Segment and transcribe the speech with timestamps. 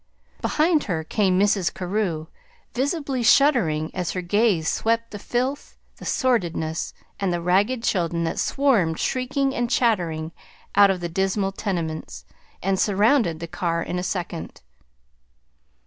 [0.41, 1.71] Behind her came Mrs.
[1.71, 2.25] Carew,
[2.73, 8.39] visibly shuddering as her gaze swept the filth, the sordidness, and the ragged children that
[8.39, 10.31] swarmed shrieking and chattering
[10.75, 12.25] out of the dismal tenements,
[12.63, 14.61] and surrounded the car in a second.